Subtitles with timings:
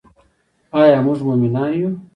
[0.81, 1.89] آیا موږ مومنان یو؟